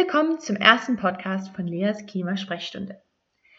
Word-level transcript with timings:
Willkommen 0.00 0.40
zum 0.40 0.56
ersten 0.56 0.96
Podcast 0.96 1.54
von 1.54 1.66
Leas 1.66 2.06
Klimasprechstunde. 2.06 3.02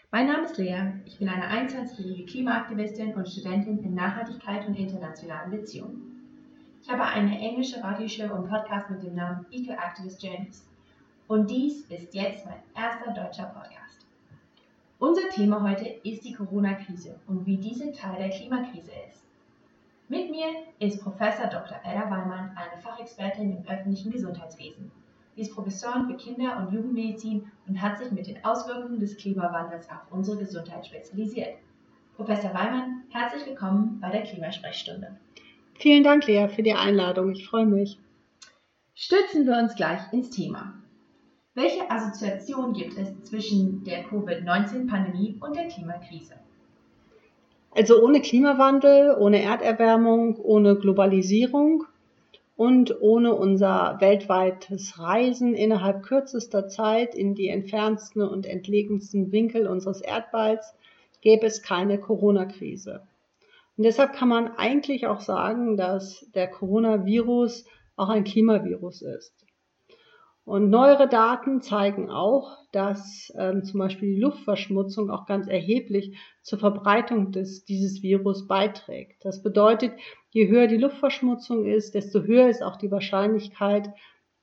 Mein 0.09 0.25
Name 0.25 0.45
ist 0.45 0.57
Lea, 0.57 0.93
ich 1.05 1.19
bin 1.19 1.29
eine 1.29 1.45
21-jährige 1.45 2.25
Klimaaktivistin 2.25 3.13
und 3.13 3.29
Studentin 3.29 3.77
in 3.83 3.93
Nachhaltigkeit 3.93 4.67
und 4.67 4.73
internationalen 4.73 5.51
Beziehungen. 5.51 6.01
Ich 6.81 6.89
habe 6.89 7.03
eine 7.03 7.37
englische 7.37 7.83
Radioshow 7.83 8.33
und 8.33 8.49
Podcast 8.49 8.89
mit 8.89 9.03
dem 9.03 9.13
Namen 9.13 9.45
Eco 9.51 9.73
Activist 9.73 10.23
Journeys. 10.23 10.67
Und 11.27 11.47
dies 11.51 11.85
ist 11.85 12.11
jetzt 12.15 12.43
mein 12.47 12.63
erster 12.75 13.13
deutscher 13.13 13.45
Podcast. 13.45 14.07
Unser 14.97 15.29
Thema 15.29 15.61
heute 15.61 15.85
ist 16.03 16.25
die 16.25 16.33
Corona-Krise 16.33 17.19
und 17.27 17.45
wie 17.45 17.57
diese 17.57 17.91
Teil 17.91 18.17
der 18.17 18.31
Klimakrise 18.31 18.89
ist. 19.07 19.23
Mit 20.09 20.31
mir 20.31 20.47
ist 20.79 21.03
Professor 21.03 21.45
Dr. 21.45 21.79
Edda 21.83 22.09
Weimann, 22.09 22.57
eine 22.57 22.81
Fachexpertin 22.81 23.57
im 23.57 23.67
öffentlichen 23.69 24.11
Gesundheitswesen. 24.11 24.91
Sie 25.41 25.47
ist 25.47 25.55
Professorin 25.55 26.05
für 26.05 26.17
Kinder- 26.17 26.55
und 26.59 26.71
Jugendmedizin 26.71 27.49
und 27.67 27.81
hat 27.81 27.97
sich 27.97 28.11
mit 28.11 28.27
den 28.27 28.45
Auswirkungen 28.45 28.99
des 28.99 29.17
Klimawandels 29.17 29.89
auf 29.89 30.01
unsere 30.11 30.37
Gesundheit 30.37 30.85
spezialisiert. 30.85 31.55
Professor 32.15 32.53
Weimann, 32.53 33.05
herzlich 33.09 33.47
willkommen 33.47 33.97
bei 33.99 34.11
der 34.11 34.21
Klimasprechstunde. 34.21 35.17
Vielen 35.73 36.03
Dank, 36.03 36.27
Lea, 36.27 36.47
für 36.47 36.61
die 36.61 36.75
Einladung. 36.75 37.31
Ich 37.31 37.47
freue 37.47 37.65
mich. 37.65 37.97
Stürzen 38.93 39.47
wir 39.47 39.57
uns 39.57 39.75
gleich 39.75 40.01
ins 40.13 40.29
Thema. 40.29 40.75
Welche 41.55 41.89
Assoziation 41.89 42.73
gibt 42.73 42.95
es 42.99 43.23
zwischen 43.23 43.83
der 43.83 44.03
Covid-19-Pandemie 44.03 45.39
und 45.41 45.55
der 45.55 45.69
Klimakrise? 45.69 46.35
Also 47.71 47.99
ohne 48.03 48.21
Klimawandel, 48.21 49.17
ohne 49.17 49.41
Erderwärmung, 49.41 50.35
ohne 50.35 50.75
Globalisierung 50.75 51.85
und 52.61 53.01
ohne 53.01 53.33
unser 53.33 53.97
weltweites 54.01 54.99
Reisen 54.99 55.55
innerhalb 55.55 56.03
kürzester 56.03 56.67
Zeit 56.67 57.15
in 57.15 57.33
die 57.33 57.47
entferntesten 57.47 58.21
und 58.21 58.45
entlegensten 58.45 59.31
Winkel 59.31 59.65
unseres 59.65 59.99
Erdballs 59.99 60.75
gäbe 61.21 61.47
es 61.47 61.63
keine 61.63 61.99
Corona-Krise. 61.99 63.01
Und 63.77 63.83
deshalb 63.83 64.13
kann 64.13 64.29
man 64.29 64.51
eigentlich 64.57 65.07
auch 65.07 65.21
sagen, 65.21 65.75
dass 65.75 66.23
der 66.35 66.49
Coronavirus 66.49 67.65
auch 67.95 68.09
ein 68.09 68.25
Klimavirus 68.25 69.01
ist. 69.01 69.33
Und 70.43 70.69
neuere 70.69 71.07
Daten 71.07 71.61
zeigen 71.61 72.09
auch, 72.09 72.57
dass 72.71 73.31
ähm, 73.37 73.63
zum 73.63 73.79
Beispiel 73.79 74.15
die 74.15 74.21
Luftverschmutzung 74.21 75.11
auch 75.11 75.27
ganz 75.27 75.47
erheblich 75.47 76.17
zur 76.41 76.57
Verbreitung 76.57 77.31
des, 77.31 77.63
dieses 77.63 78.01
Virus 78.01 78.47
beiträgt. 78.47 79.23
Das 79.23 79.43
bedeutet, 79.43 79.93
je 80.29 80.47
höher 80.47 80.67
die 80.67 80.77
Luftverschmutzung 80.77 81.65
ist, 81.65 81.93
desto 81.93 82.23
höher 82.23 82.49
ist 82.49 82.63
auch 82.63 82.77
die 82.77 82.91
Wahrscheinlichkeit, 82.91 83.89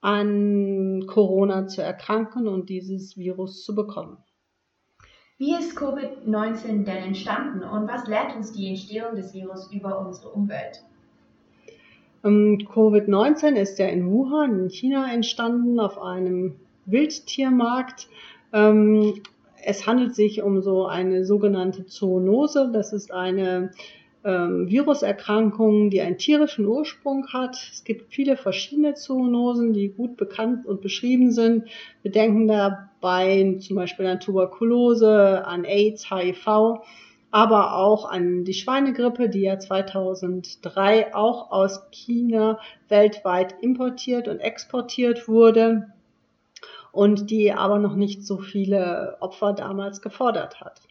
an 0.00 1.04
Corona 1.08 1.66
zu 1.66 1.82
erkranken 1.82 2.46
und 2.46 2.68
dieses 2.68 3.16
Virus 3.16 3.64
zu 3.64 3.74
bekommen. 3.74 4.18
Wie 5.38 5.54
ist 5.54 5.76
Covid-19 5.76 6.84
denn 6.84 7.04
entstanden 7.04 7.62
und 7.62 7.88
was 7.88 8.06
lehrt 8.06 8.36
uns 8.36 8.52
die 8.52 8.68
Entstehung 8.68 9.16
des 9.16 9.34
Virus 9.34 9.72
über 9.72 9.98
unsere 9.98 10.30
Umwelt? 10.30 10.84
Ähm, 12.24 12.58
Covid-19 12.58 13.54
ist 13.54 13.78
ja 13.78 13.86
in 13.86 14.10
Wuhan 14.10 14.64
in 14.64 14.70
China 14.70 15.12
entstanden 15.12 15.78
auf 15.80 16.00
einem 16.00 16.56
Wildtiermarkt. 16.86 18.08
Ähm, 18.52 19.22
es 19.64 19.86
handelt 19.86 20.14
sich 20.14 20.42
um 20.42 20.62
so 20.62 20.86
eine 20.86 21.24
sogenannte 21.24 21.86
Zoonose. 21.86 22.70
Das 22.72 22.92
ist 22.92 23.12
eine 23.12 23.70
ähm, 24.24 24.68
Viruserkrankung, 24.68 25.90
die 25.90 26.00
einen 26.00 26.18
tierischen 26.18 26.66
Ursprung 26.66 27.26
hat. 27.32 27.56
Es 27.72 27.84
gibt 27.84 28.12
viele 28.12 28.36
verschiedene 28.36 28.94
Zoonosen, 28.94 29.72
die 29.72 29.88
gut 29.88 30.16
bekannt 30.16 30.66
und 30.66 30.80
beschrieben 30.80 31.30
sind. 31.30 31.64
Wir 32.02 32.10
denken 32.10 32.48
dabei 32.48 33.58
zum 33.60 33.76
Beispiel 33.76 34.06
an 34.06 34.20
Tuberkulose, 34.20 35.46
an 35.46 35.64
AIDS, 35.64 36.10
HIV 36.10 36.80
aber 37.30 37.74
auch 37.74 38.10
an 38.10 38.44
die 38.44 38.54
Schweinegrippe, 38.54 39.28
die 39.28 39.42
ja 39.42 39.58
2003 39.58 41.14
auch 41.14 41.50
aus 41.50 41.82
China 41.90 42.58
weltweit 42.88 43.56
importiert 43.60 44.28
und 44.28 44.40
exportiert 44.40 45.28
wurde 45.28 45.92
und 46.92 47.30
die 47.30 47.52
aber 47.52 47.78
noch 47.78 47.94
nicht 47.94 48.24
so 48.24 48.38
viele 48.38 49.18
Opfer 49.20 49.52
damals 49.52 50.00
gefordert 50.00 50.60
hat. 50.60 50.87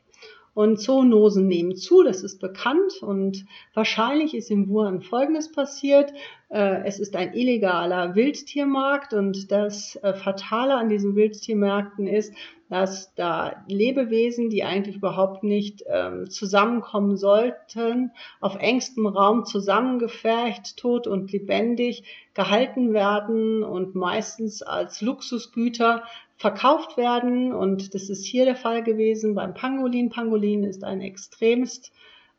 Und 0.57 0.78
Zoonosen 0.78 1.47
nehmen 1.47 1.75
zu, 1.75 2.01
das 2.01 2.23
ist 2.23 2.41
bekannt 2.41 3.03
und 3.03 3.45
wahrscheinlich 3.75 4.34
ist 4.34 4.50
in 4.50 4.68
Wuhan 4.69 5.01
Folgendes 5.01 5.51
passiert. 5.51 6.12
Äh, 6.50 6.84
es 6.84 6.97
ist 6.97 7.16
ein 7.16 7.35
illegaler 7.35 8.16
Wildtiermarkt 8.16 9.13
und 9.13 9.51
das 9.51 9.97
äh, 9.97 10.16
Fatale 10.16 10.73
an 10.73 10.90
diesen 10.90 11.16
Wildtiermärkten 11.16 12.07
ist, 12.07 12.34
dass 12.69 13.13
da 13.13 13.63
Lebewesen, 13.67 14.50
die 14.50 14.63
eigentlich 14.63 14.96
überhaupt 14.96 15.44
nicht 15.44 15.84
ähm, 15.88 16.28
zusammenkommen 16.28 17.17
sollten, 17.17 18.12
auf 18.41 18.56
engstem 18.56 19.06
Raum 19.06 19.46
zusammengefercht, 19.46 20.75
tot 20.75 21.06
und 21.06 21.31
lebendig 21.31 22.03
gehalten 22.34 22.94
werden 22.94 23.63
und 23.63 23.94
meistens 23.94 24.63
als 24.63 25.01
Luxusgüter 25.01 26.01
verkauft 26.38 26.98
werden. 26.98 27.53
Und 27.53 27.94
das 27.94 28.09
ist 28.09 28.25
hier 28.25 28.46
der 28.46 28.56
Fall 28.56 28.84
gewesen 28.84 29.36
beim 29.36 29.53
Pangolin. 29.53 30.09
Pangolin 30.09 30.64
ist 30.64 30.84
eine 30.84 31.06
extremst 31.06 31.92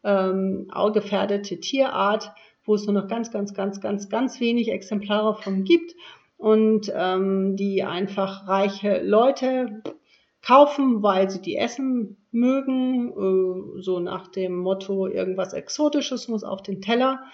ähm, 0.04 0.70
gefährdete 0.92 1.60
Tierart, 1.60 2.32
wo 2.64 2.74
es 2.74 2.86
nur 2.86 2.94
noch 2.94 3.08
ganz, 3.08 3.30
ganz, 3.30 3.54
ganz, 3.54 3.80
ganz, 3.80 4.08
ganz 4.08 4.40
wenig 4.40 4.70
Exemplare 4.70 5.34
von 5.34 5.64
gibt 5.64 5.94
und 6.36 6.92
ähm, 6.94 7.56
die 7.56 7.82
einfach 7.82 8.46
reiche 8.46 9.02
Leute 9.02 9.82
kaufen, 10.42 11.02
weil 11.02 11.28
sie 11.28 11.42
die 11.42 11.56
essen 11.56 12.16
mögen, 12.30 13.10
äh, 13.10 13.82
so 13.82 13.98
nach 13.98 14.28
dem 14.28 14.56
Motto, 14.56 15.08
irgendwas 15.08 15.52
Exotisches 15.52 16.28
muss 16.28 16.44
auf 16.44 16.62
den 16.62 16.80
Teller. 16.80 17.24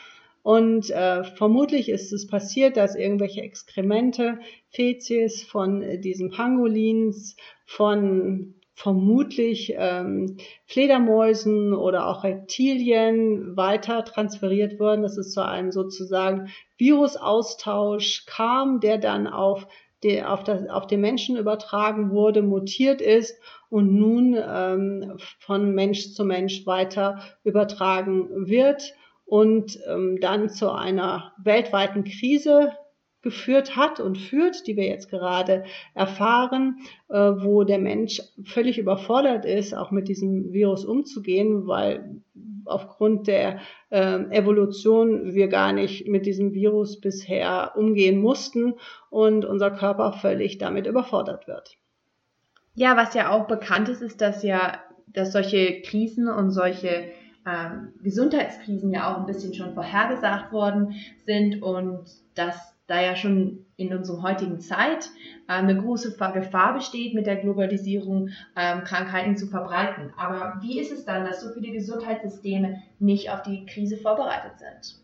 Und 0.44 0.90
äh, 0.90 1.24
vermutlich 1.24 1.88
ist 1.88 2.12
es 2.12 2.26
passiert, 2.26 2.76
dass 2.76 2.96
irgendwelche 2.96 3.40
Exkremente, 3.40 4.40
Fezes 4.68 5.42
von 5.42 5.80
äh, 5.80 5.98
diesen 5.98 6.30
Pangolins, 6.30 7.34
von 7.64 8.54
vermutlich 8.74 9.72
ähm, 9.74 10.36
Fledermäusen 10.66 11.72
oder 11.72 12.06
auch 12.08 12.24
Reptilien 12.24 13.56
weiter 13.56 14.04
transferiert 14.04 14.78
wurden, 14.78 15.00
dass 15.00 15.16
es 15.16 15.32
zu 15.32 15.42
einem 15.42 15.72
sozusagen 15.72 16.50
Virusaustausch 16.76 18.26
kam, 18.26 18.80
der 18.80 18.98
dann 18.98 19.26
auf 19.26 19.66
der 20.02 20.30
auf, 20.30 20.44
das, 20.44 20.68
auf 20.68 20.86
den 20.86 21.00
Menschen 21.00 21.38
übertragen 21.38 22.10
wurde, 22.10 22.42
mutiert 22.42 23.00
ist 23.00 23.40
und 23.70 23.94
nun 23.94 24.36
ähm, 24.36 25.16
von 25.38 25.74
Mensch 25.74 26.12
zu 26.12 26.26
Mensch 26.26 26.66
weiter 26.66 27.20
übertragen 27.44 28.46
wird 28.46 28.92
und 29.24 29.78
ähm, 29.88 30.18
dann 30.20 30.48
zu 30.48 30.70
einer 30.70 31.32
weltweiten 31.42 32.04
Krise 32.04 32.72
geführt 33.24 33.74
hat 33.74 33.98
und 33.98 34.18
führt, 34.18 34.66
die 34.66 34.76
wir 34.76 34.86
jetzt 34.86 35.10
gerade 35.10 35.64
erfahren, 35.94 36.78
äh, 37.08 37.16
wo 37.16 37.64
der 37.64 37.78
Mensch 37.78 38.20
völlig 38.44 38.78
überfordert 38.78 39.44
ist, 39.44 39.74
auch 39.74 39.90
mit 39.90 40.08
diesem 40.08 40.52
Virus 40.52 40.84
umzugehen, 40.84 41.66
weil 41.66 42.20
aufgrund 42.66 43.26
der 43.26 43.60
äh, 43.90 44.18
Evolution 44.30 45.34
wir 45.34 45.48
gar 45.48 45.72
nicht 45.72 46.06
mit 46.06 46.26
diesem 46.26 46.52
Virus 46.52 47.00
bisher 47.00 47.72
umgehen 47.76 48.20
mussten 48.20 48.74
und 49.10 49.44
unser 49.44 49.70
Körper 49.70 50.12
völlig 50.12 50.58
damit 50.58 50.86
überfordert 50.86 51.48
wird. 51.48 51.78
Ja, 52.74 52.96
was 52.96 53.14
ja 53.14 53.30
auch 53.30 53.46
bekannt 53.46 53.88
ist, 53.88 54.02
ist, 54.02 54.20
dass 54.20 54.42
ja, 54.42 54.80
dass 55.06 55.32
solche 55.32 55.80
Krisen 55.82 56.28
und 56.28 56.50
solche 56.50 57.06
ähm, 57.46 57.92
Gesundheitskrisen 58.02 58.92
ja 58.92 59.12
auch 59.12 59.18
ein 59.18 59.26
bisschen 59.26 59.54
schon 59.54 59.74
vorhergesagt 59.74 60.52
worden 60.52 60.94
sind 61.24 61.62
und 61.62 62.04
dass 62.34 62.74
da 62.86 63.00
ja 63.00 63.16
schon 63.16 63.64
in 63.76 63.94
unserer 63.94 64.22
heutigen 64.22 64.60
Zeit 64.60 65.10
äh, 65.48 65.52
eine 65.52 65.80
große 65.80 66.16
Gefahr 66.16 66.74
besteht, 66.74 67.14
mit 67.14 67.26
der 67.26 67.36
Globalisierung 67.36 68.28
ähm, 68.56 68.84
Krankheiten 68.84 69.36
zu 69.36 69.46
verbreiten. 69.46 70.12
Aber 70.16 70.58
wie 70.60 70.78
ist 70.78 70.92
es 70.92 71.04
dann, 71.04 71.24
dass 71.24 71.40
so 71.40 71.52
viele 71.52 71.72
Gesundheitssysteme 71.72 72.82
nicht 72.98 73.30
auf 73.30 73.42
die 73.42 73.64
Krise 73.66 73.96
vorbereitet 73.96 74.58
sind? 74.58 75.03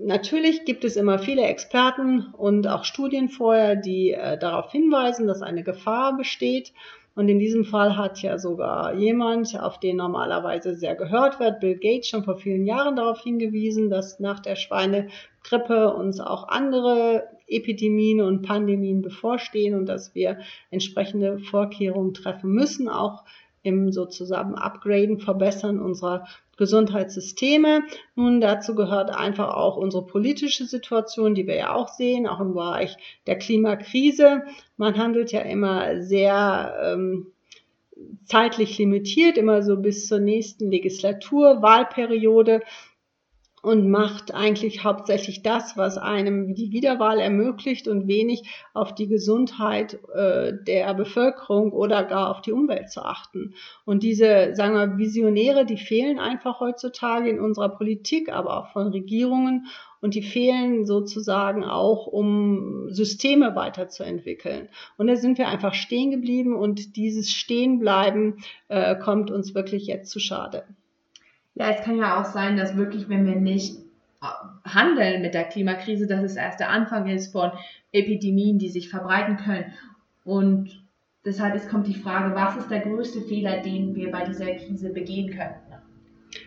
Natürlich 0.00 0.64
gibt 0.64 0.84
es 0.84 0.96
immer 0.96 1.18
viele 1.18 1.42
Experten 1.42 2.26
und 2.36 2.66
auch 2.66 2.84
Studien 2.84 3.28
vorher, 3.28 3.76
die 3.76 4.12
äh, 4.12 4.38
darauf 4.38 4.70
hinweisen, 4.72 5.26
dass 5.26 5.42
eine 5.42 5.62
Gefahr 5.62 6.16
besteht. 6.16 6.72
Und 7.14 7.28
in 7.28 7.38
diesem 7.38 7.64
Fall 7.64 7.98
hat 7.98 8.22
ja 8.22 8.38
sogar 8.38 8.94
jemand, 8.94 9.60
auf 9.60 9.78
den 9.78 9.96
normalerweise 9.96 10.74
sehr 10.74 10.94
gehört 10.94 11.40
wird, 11.40 11.60
Bill 11.60 11.76
Gates, 11.76 12.08
schon 12.08 12.24
vor 12.24 12.38
vielen 12.38 12.64
Jahren 12.64 12.96
darauf 12.96 13.20
hingewiesen, 13.22 13.90
dass 13.90 14.18
nach 14.18 14.40
der 14.40 14.56
Schweinegrippe 14.56 15.92
uns 15.92 16.20
auch 16.20 16.48
andere 16.48 17.24
Epidemien 17.46 18.22
und 18.22 18.40
Pandemien 18.40 19.02
bevorstehen 19.02 19.74
und 19.74 19.86
dass 19.86 20.14
wir 20.14 20.38
entsprechende 20.70 21.38
Vorkehrungen 21.38 22.14
treffen 22.14 22.50
müssen, 22.50 22.88
auch 22.88 23.24
im 23.62 23.92
sozusagen 23.92 24.54
Upgraden, 24.54 25.18
Verbessern 25.18 25.80
unserer 25.80 26.26
Gesundheitssysteme. 26.56 27.82
Nun, 28.14 28.40
dazu 28.40 28.74
gehört 28.74 29.10
einfach 29.10 29.54
auch 29.54 29.76
unsere 29.76 30.04
politische 30.04 30.64
Situation, 30.64 31.34
die 31.34 31.46
wir 31.46 31.56
ja 31.56 31.74
auch 31.74 31.88
sehen, 31.88 32.26
auch 32.26 32.40
im 32.40 32.54
Bereich 32.54 32.96
der 33.26 33.38
Klimakrise. 33.38 34.42
Man 34.76 34.98
handelt 34.98 35.32
ja 35.32 35.40
immer 35.40 36.02
sehr 36.02 36.74
ähm, 36.84 37.28
zeitlich 38.24 38.78
limitiert, 38.78 39.38
immer 39.38 39.62
so 39.62 39.76
bis 39.76 40.06
zur 40.08 40.18
nächsten 40.18 40.70
Legislatur, 40.70 41.62
Wahlperiode 41.62 42.62
und 43.62 43.88
macht 43.88 44.34
eigentlich 44.34 44.82
hauptsächlich 44.82 45.42
das, 45.42 45.76
was 45.76 45.96
einem 45.96 46.54
die 46.54 46.72
Wiederwahl 46.72 47.20
ermöglicht 47.20 47.86
und 47.86 48.08
wenig 48.08 48.42
auf 48.74 48.92
die 48.92 49.06
Gesundheit 49.06 50.00
äh, 50.14 50.52
der 50.66 50.92
Bevölkerung 50.94 51.72
oder 51.72 52.02
gar 52.02 52.30
auf 52.30 52.42
die 52.42 52.50
Umwelt 52.50 52.90
zu 52.90 53.04
achten. 53.04 53.54
Und 53.84 54.02
diese, 54.02 54.54
sagen 54.56 54.74
wir, 54.74 54.98
Visionäre, 54.98 55.64
die 55.64 55.76
fehlen 55.76 56.18
einfach 56.18 56.58
heutzutage 56.58 57.30
in 57.30 57.38
unserer 57.38 57.68
Politik, 57.68 58.32
aber 58.32 58.58
auch 58.58 58.72
von 58.72 58.88
Regierungen 58.88 59.68
und 60.00 60.16
die 60.16 60.22
fehlen 60.22 60.84
sozusagen 60.84 61.62
auch, 61.62 62.08
um 62.08 62.88
Systeme 62.90 63.54
weiterzuentwickeln. 63.54 64.68
Und 64.96 65.06
da 65.06 65.14
sind 65.14 65.38
wir 65.38 65.46
einfach 65.46 65.74
stehen 65.74 66.10
geblieben 66.10 66.56
und 66.56 66.96
dieses 66.96 67.30
Stehenbleiben 67.30 68.38
äh, 68.66 68.96
kommt 68.96 69.30
uns 69.30 69.54
wirklich 69.54 69.86
jetzt 69.86 70.10
zu 70.10 70.18
Schade. 70.18 70.64
Ja, 71.54 71.70
es 71.70 71.84
kann 71.84 71.98
ja 71.98 72.20
auch 72.20 72.24
sein, 72.24 72.56
dass 72.56 72.76
wirklich, 72.76 73.08
wenn 73.08 73.26
wir 73.26 73.36
nicht 73.36 73.76
äh, 74.22 74.68
handeln 74.68 75.22
mit 75.22 75.34
der 75.34 75.44
Klimakrise, 75.44 76.06
dass 76.06 76.22
es 76.22 76.36
erst 76.36 76.60
der 76.60 76.70
Anfang 76.70 77.08
ist 77.08 77.32
von 77.32 77.52
Epidemien, 77.92 78.58
die 78.58 78.70
sich 78.70 78.88
verbreiten 78.88 79.36
können. 79.36 79.72
Und 80.24 80.82
deshalb 81.24 81.54
ist, 81.54 81.68
kommt 81.68 81.86
die 81.86 81.94
Frage, 81.94 82.34
was 82.34 82.56
ist 82.56 82.70
der 82.70 82.80
größte 82.80 83.22
Fehler, 83.22 83.60
den 83.60 83.94
wir 83.94 84.10
bei 84.10 84.24
dieser 84.24 84.46
Krise 84.54 84.90
begehen 84.90 85.30
können? 85.30 85.54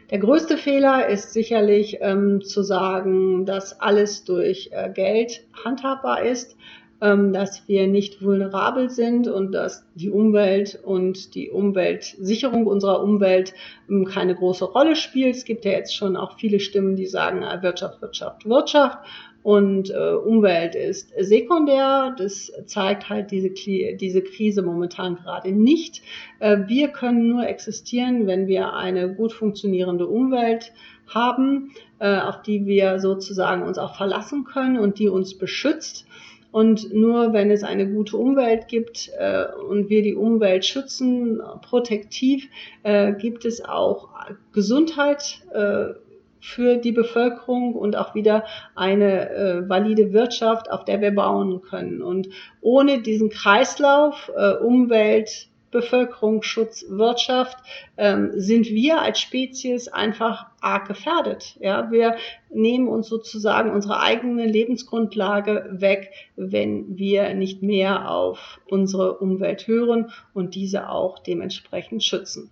Der 0.10 0.20
größte 0.20 0.58
Fehler 0.58 1.08
ist 1.08 1.34
sicherlich 1.34 1.98
ähm, 2.02 2.42
zu 2.42 2.64
sagen, 2.64 3.46
dass 3.46 3.80
alles 3.80 4.24
durch 4.24 4.70
äh, 4.72 4.90
Geld 4.92 5.46
handhabbar 5.64 6.24
ist. 6.24 6.58
Ähm, 7.06 7.34
dass 7.34 7.68
wir 7.68 7.86
nicht 7.86 8.24
vulnerabel 8.24 8.90
sind 8.90 9.28
und 9.28 9.52
dass 9.52 9.86
die 9.94 10.10
Umwelt 10.10 10.80
und 10.84 11.36
die 11.36 11.52
Umweltsicherung 11.52 12.66
unserer 12.66 13.04
Umwelt 13.04 13.54
ähm, 13.88 14.06
keine 14.06 14.34
große 14.34 14.66
Rolle 14.66 14.96
spielt. 14.96 15.36
Es 15.36 15.46
gibt 15.46 15.66
ja 15.66 15.72
jetzt 15.72 15.96
schon 15.96 16.18
auch 16.18 16.40
viele 16.40 16.60
Stimmen, 16.60 16.96
die 16.96 17.06
sagen, 17.06 17.44
äh, 17.44 17.62
Wirtschaft, 17.62 18.02
Wirtschaft, 18.02 18.46
Wirtschaft 18.46 18.98
und 19.44 19.92
äh, 19.92 20.14
Umwelt 20.16 20.74
ist 20.74 21.14
sekundär. 21.20 22.16
Das 22.18 22.52
zeigt 22.66 23.08
halt 23.10 23.30
diese, 23.30 23.52
diese 23.52 24.24
Krise 24.24 24.64
momentan 24.64 25.18
gerade 25.18 25.52
nicht. 25.52 26.02
Äh, 26.40 26.62
wir 26.66 26.88
können 26.88 27.28
nur 27.28 27.46
existieren, 27.46 28.26
wenn 28.26 28.48
wir 28.48 28.74
eine 28.74 29.14
gut 29.14 29.32
funktionierende 29.32 30.08
Umwelt 30.08 30.72
haben, 31.08 31.72
äh, 32.00 32.18
auf 32.18 32.42
die 32.42 32.66
wir 32.66 33.00
sozusagen 33.00 33.62
uns 33.62 33.78
auch 33.78 33.96
verlassen 33.96 34.44
können 34.46 34.80
und 34.80 34.98
die 34.98 35.10
uns 35.10 35.38
beschützt. 35.38 36.08
Und 36.56 36.94
nur 36.94 37.34
wenn 37.34 37.52
es 37.52 37.66
eine 37.66 37.86
gute 37.86 38.16
Umwelt 38.16 38.70
gibt 38.70 39.12
äh, 39.20 39.44
und 39.70 39.90
wir 39.90 40.02
die 40.04 40.16
Umwelt 40.16 40.64
schützen, 40.64 41.42
protektiv, 41.62 42.48
äh, 42.84 43.12
gibt 43.12 43.44
es 43.44 43.66
auch 43.66 44.08
Gesundheit 44.54 45.42
äh, 45.54 45.96
für 46.40 46.78
die 46.78 46.94
Bevölkerung 46.94 47.74
und 47.74 47.98
auch 47.98 48.16
wieder 48.16 48.46
eine 48.74 49.32
äh, 49.32 49.68
valide 49.68 50.14
Wirtschaft, 50.14 50.72
auf 50.72 50.86
der 50.86 51.02
wir 51.02 51.12
bauen 51.14 51.62
können. 51.62 52.02
Und 52.02 52.30
ohne 52.62 53.02
diesen 53.02 53.30
Kreislauf 53.30 54.32
äh, 54.34 54.54
Umwelt, 54.54 55.50
Bevölkerungsschutz, 55.76 56.86
Wirtschaft, 56.88 57.58
ähm, 57.98 58.32
sind 58.34 58.68
wir 58.68 59.02
als 59.02 59.20
Spezies 59.20 59.90
einfach 59.90 60.46
arg 60.62 60.88
gefährdet. 60.88 61.58
Ja, 61.60 61.92
wir 61.92 62.16
nehmen 62.50 62.88
uns 62.88 63.10
sozusagen 63.10 63.72
unsere 63.72 64.00
eigene 64.00 64.46
Lebensgrundlage 64.46 65.68
weg, 65.72 66.12
wenn 66.38 66.98
wir 66.98 67.34
nicht 67.34 67.62
mehr 67.62 68.10
auf 68.10 68.62
unsere 68.70 69.18
Umwelt 69.18 69.68
hören 69.68 70.12
und 70.34 70.56
diese 70.56 70.90
auch 70.90 71.20
dementsprechend 71.20 72.06
schützen. 72.06 72.50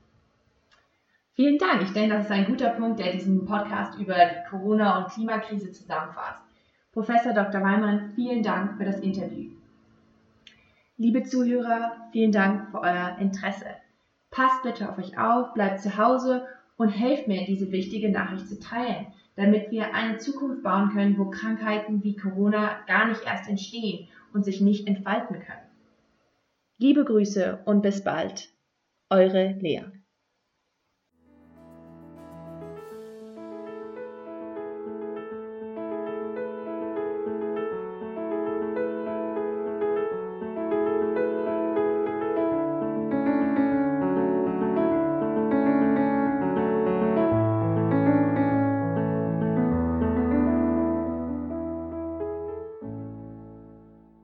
Vielen 1.35 1.57
Dank. 1.57 1.81
Ich 1.81 1.93
denke, 1.93 2.15
das 2.15 2.25
ist 2.25 2.31
ein 2.31 2.45
guter 2.45 2.71
Punkt, 2.71 2.99
der 2.99 3.13
diesen 3.13 3.45
Podcast 3.45 3.97
über 3.97 4.15
die 4.15 4.49
Corona- 4.49 4.97
und 4.97 5.13
Klimakrise 5.13 5.71
zusammenfasst. 5.71 6.43
Professor 6.91 7.33
Dr. 7.33 7.61
Weimann, 7.61 8.11
vielen 8.15 8.43
Dank 8.43 8.77
für 8.77 8.83
das 8.83 8.99
Interview. 8.99 9.49
Liebe 10.97 11.23
Zuhörer, 11.23 12.09
vielen 12.11 12.31
Dank 12.31 12.69
für 12.69 12.79
euer 12.79 13.17
Interesse. 13.19 13.65
Passt 14.29 14.61
bitte 14.61 14.87
auf 14.89 14.99
euch 14.99 15.17
auf, 15.17 15.53
bleibt 15.55 15.79
zu 15.79 15.97
Hause 15.97 16.45
und 16.77 16.89
helft 16.89 17.27
mir, 17.27 17.45
diese 17.45 17.71
wichtige 17.71 18.11
Nachricht 18.11 18.47
zu 18.47 18.59
teilen, 18.59 19.07
damit 19.35 19.71
wir 19.71 19.95
eine 19.95 20.19
Zukunft 20.19 20.61
bauen 20.61 20.91
können, 20.91 21.17
wo 21.17 21.31
Krankheiten 21.31 22.03
wie 22.03 22.15
Corona 22.15 22.79
gar 22.85 23.07
nicht 23.07 23.25
erst 23.25 23.49
entstehen 23.49 24.07
und 24.33 24.45
sich 24.45 24.61
nicht 24.61 24.87
entfalten 24.87 25.39
können. 25.39 25.67
Liebe 26.77 27.03
Grüße 27.05 27.63
und 27.65 27.81
bis 27.81 28.03
bald. 28.03 28.49
Eure 29.09 29.53
Lea. 29.53 29.85